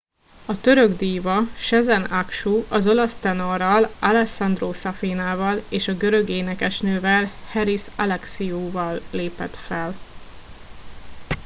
[0.45, 7.25] a török díva sezen aksu az olasz tenorral alessandro safina val és a görög énekesnővel
[7.51, 9.95] haris alexiou val lépett fel